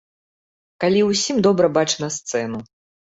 Калі 0.83 1.03
ўсім 1.09 1.43
добра 1.49 1.67
бачна 1.79 2.13
сцэну. 2.17 2.67